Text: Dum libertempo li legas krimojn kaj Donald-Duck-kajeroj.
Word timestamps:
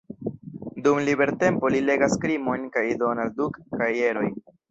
Dum 0.87 1.01
libertempo 1.09 1.69
li 1.75 1.83
legas 1.89 2.17
krimojn 2.25 2.65
kaj 2.77 2.85
Donald-Duck-kajeroj. 3.05 4.27